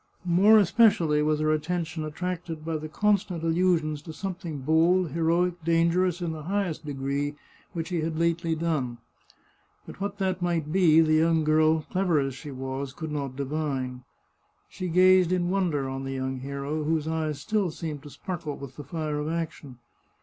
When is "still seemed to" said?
17.39-18.09